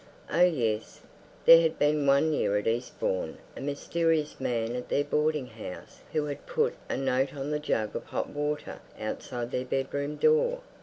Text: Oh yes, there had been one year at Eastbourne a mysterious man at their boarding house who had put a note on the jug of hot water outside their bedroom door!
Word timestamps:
Oh 0.31 0.41
yes, 0.41 1.01
there 1.45 1.61
had 1.61 1.77
been 1.77 2.07
one 2.07 2.33
year 2.33 2.57
at 2.57 2.65
Eastbourne 2.65 3.37
a 3.55 3.61
mysterious 3.61 4.39
man 4.39 4.75
at 4.75 4.89
their 4.89 5.03
boarding 5.03 5.45
house 5.45 5.99
who 6.11 6.25
had 6.25 6.47
put 6.47 6.73
a 6.89 6.97
note 6.97 7.35
on 7.35 7.51
the 7.51 7.59
jug 7.59 7.95
of 7.95 8.05
hot 8.05 8.27
water 8.31 8.79
outside 8.99 9.51
their 9.51 9.63
bedroom 9.63 10.15
door! 10.15 10.61